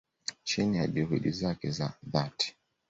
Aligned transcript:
chini 0.43 0.77
ya 0.77 0.87
juhudi 0.87 1.31
zake 1.31 1.71
za 1.71 1.93
dhati 2.03 2.55